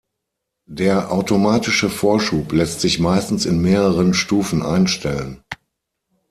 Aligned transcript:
Der 0.65 1.11
automatische 1.11 1.87
Vorschub 1.87 2.53
lässt 2.53 2.81
sich 2.81 2.97
meistens 2.99 3.45
in 3.45 3.61
mehreren 3.61 4.15
Stufen 4.15 4.63
einstellen. 4.63 5.43